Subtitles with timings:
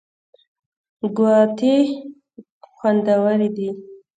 [1.15, 1.73] ګاوتې
[2.75, 3.69] خوندورې دي.